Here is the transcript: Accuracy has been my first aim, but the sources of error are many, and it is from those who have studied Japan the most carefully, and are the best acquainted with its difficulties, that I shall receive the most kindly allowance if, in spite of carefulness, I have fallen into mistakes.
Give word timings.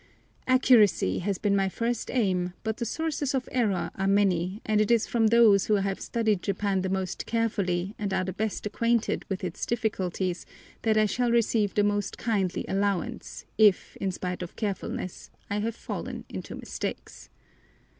Accuracy 0.47 1.19
has 1.19 1.37
been 1.37 1.55
my 1.55 1.69
first 1.69 2.09
aim, 2.09 2.53
but 2.63 2.77
the 2.77 2.87
sources 2.87 3.35
of 3.35 3.47
error 3.51 3.91
are 3.93 4.07
many, 4.07 4.59
and 4.65 4.81
it 4.81 4.89
is 4.89 5.05
from 5.05 5.27
those 5.27 5.65
who 5.67 5.75
have 5.75 6.01
studied 6.01 6.41
Japan 6.41 6.81
the 6.81 6.89
most 6.89 7.27
carefully, 7.27 7.93
and 7.99 8.11
are 8.11 8.23
the 8.23 8.33
best 8.33 8.65
acquainted 8.65 9.25
with 9.29 9.43
its 9.43 9.63
difficulties, 9.63 10.43
that 10.81 10.97
I 10.97 11.05
shall 11.05 11.29
receive 11.29 11.75
the 11.75 11.83
most 11.83 12.17
kindly 12.17 12.65
allowance 12.67 13.45
if, 13.59 13.95
in 13.97 14.09
spite 14.11 14.41
of 14.41 14.55
carefulness, 14.55 15.29
I 15.51 15.59
have 15.59 15.75
fallen 15.75 16.25
into 16.29 16.55
mistakes. 16.55 17.29